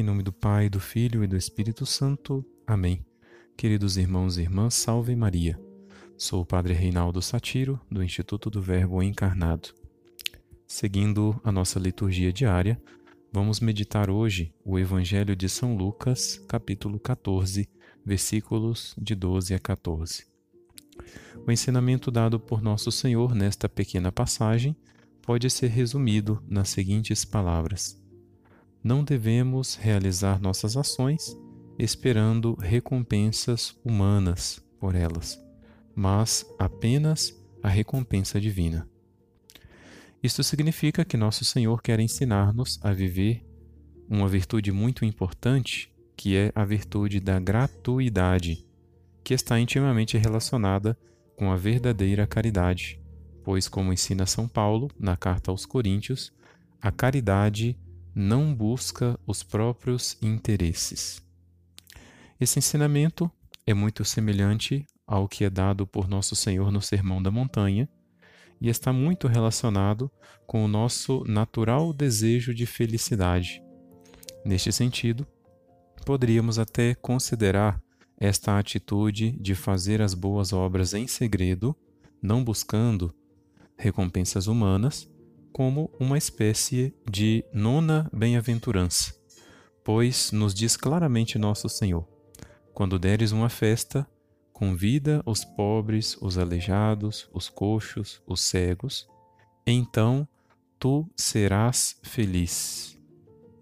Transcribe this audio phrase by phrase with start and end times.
[0.00, 2.42] Em nome do Pai, do Filho e do Espírito Santo.
[2.66, 3.04] Amém.
[3.54, 5.60] Queridos irmãos e irmãs, salve Maria.
[6.16, 9.74] Sou o Padre Reinaldo Satiro, do Instituto do Verbo Encarnado.
[10.66, 12.80] Seguindo a nossa liturgia diária,
[13.30, 17.68] vamos meditar hoje o Evangelho de São Lucas, capítulo 14,
[18.02, 20.24] versículos de 12 a 14.
[21.46, 24.74] O ensinamento dado por Nosso Senhor nesta pequena passagem
[25.20, 27.99] pode ser resumido nas seguintes palavras:
[28.82, 31.36] Não devemos realizar nossas ações
[31.78, 35.38] esperando recompensas humanas por elas,
[35.94, 38.88] mas apenas a recompensa divina.
[40.22, 43.42] Isto significa que Nosso Senhor quer ensinar-nos a viver
[44.08, 48.66] uma virtude muito importante, que é a virtude da gratuidade,
[49.22, 50.98] que está intimamente relacionada
[51.36, 53.00] com a verdadeira caridade,
[53.42, 56.32] pois, como ensina São Paulo na carta aos Coríntios,
[56.80, 57.78] a caridade
[58.14, 61.22] não busca os próprios interesses.
[62.40, 63.30] Esse ensinamento
[63.66, 67.88] é muito semelhante ao que é dado por Nosso Senhor no Sermão da Montanha
[68.60, 70.10] e está muito relacionado
[70.46, 73.62] com o nosso natural desejo de felicidade.
[74.44, 75.26] Neste sentido,
[76.04, 77.80] poderíamos até considerar
[78.18, 81.74] esta atitude de fazer as boas obras em segredo,
[82.22, 83.14] não buscando
[83.78, 85.10] recompensas humanas,
[85.52, 89.14] como uma espécie de nona bem-aventurança,
[89.84, 92.06] pois nos diz claramente nosso Senhor:
[92.72, 94.06] quando deres uma festa,
[94.52, 99.08] convida os pobres, os aleijados, os coxos, os cegos,
[99.66, 100.26] então
[100.78, 102.98] tu serás feliz.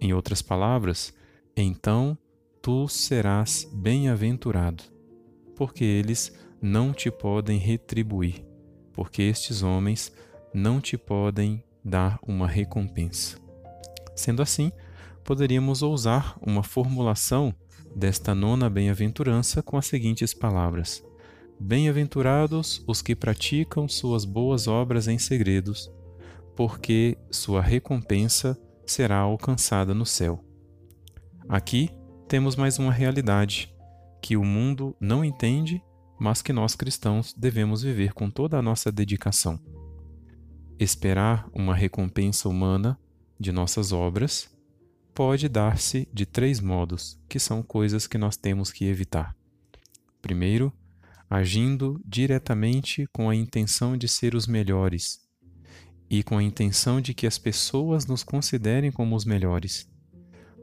[0.00, 1.12] Em outras palavras,
[1.56, 2.16] então
[2.62, 4.84] tu serás bem-aventurado,
[5.56, 8.44] porque eles não te podem retribuir,
[8.92, 10.12] porque estes homens
[10.52, 13.38] não te podem dar uma recompensa.
[14.14, 14.72] Sendo assim,
[15.24, 17.54] poderíamos ousar uma formulação
[17.94, 21.04] desta nona bem-aventurança com as seguintes palavras:
[21.60, 25.90] Bem-aventurados os que praticam suas boas obras em segredos,
[26.56, 30.44] porque sua recompensa será alcançada no céu.
[31.48, 31.90] Aqui
[32.26, 33.74] temos mais uma realidade
[34.20, 35.82] que o mundo não entende,
[36.18, 39.58] mas que nós cristãos devemos viver com toda a nossa dedicação.
[40.78, 42.98] Esperar uma recompensa humana
[43.38, 44.48] de nossas obras
[45.14, 49.36] pode dar-se de três modos, que são coisas que nós temos que evitar.
[50.22, 50.72] Primeiro,
[51.28, 55.20] agindo diretamente com a intenção de ser os melhores
[56.08, 59.88] e com a intenção de que as pessoas nos considerem como os melhores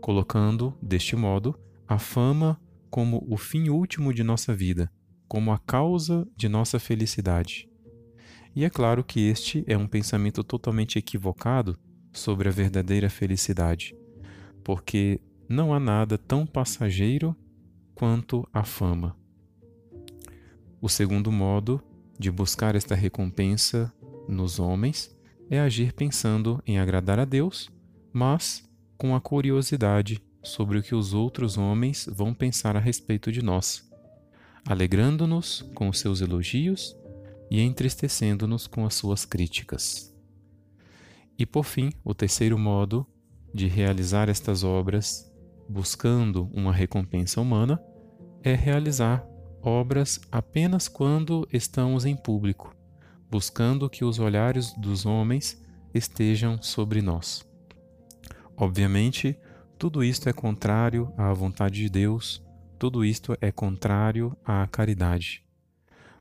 [0.06, 2.62] colocando, deste modo, a fama
[2.92, 4.92] como o fim último de nossa vida,
[5.28, 7.68] como a causa de nossa felicidade.
[8.55, 11.77] E é claro que este é um pensamento totalmente equivocado
[12.13, 13.93] sobre a verdadeira felicidade,
[14.63, 17.35] porque não há nada tão passageiro
[17.93, 19.16] quanto a fama.
[20.81, 21.83] O segundo modo
[22.17, 23.91] de buscar esta recompensa
[24.27, 25.13] nos homens
[25.49, 27.69] é agir pensando em agradar a Deus,
[28.13, 28.63] mas
[28.97, 33.85] com a curiosidade sobre o que os outros homens vão pensar a respeito de nós,
[34.66, 36.95] alegrando-nos com os seus elogios
[37.50, 40.13] e entristecendo-nos com as suas críticas.
[41.38, 43.06] E por fim, o terceiro modo
[43.53, 45.31] de realizar estas obras,
[45.67, 47.81] buscando uma recompensa humana,
[48.44, 49.25] é realizar
[49.61, 52.75] obras apenas quando estamos em público,
[53.29, 55.61] buscando que os olhares dos homens
[55.94, 57.45] estejam sobre nós.
[58.55, 59.38] Obviamente,
[59.78, 62.41] tudo isto é contrário à vontade de Deus,
[62.78, 65.44] tudo isto é contrário à caridade.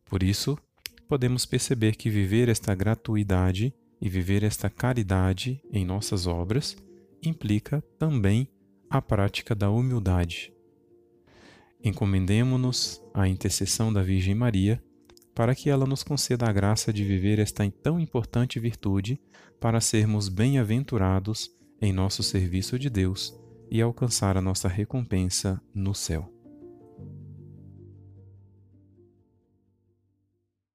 [0.05, 0.59] Por isso,
[1.09, 6.77] podemos perceber que viver esta gratuidade e viver esta caridade em nossas obras
[7.23, 8.49] implica também
[8.89, 10.53] a prática da humildade.
[11.83, 14.83] Encomendemo-nos à intercessão da Virgem Maria
[15.35, 19.21] para que ela nos conceda a graça de viver esta tão importante virtude
[19.61, 21.51] para sermos bem-aventurados
[21.81, 23.35] em nosso serviço de Deus
[23.71, 26.34] e alcançar a nossa recompensa no céu.